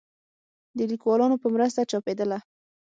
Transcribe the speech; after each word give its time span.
د 0.77 0.79
ليکوالانو 0.91 1.41
په 1.43 1.47
مرسته 1.55 1.81
چاپېدله 1.91 2.37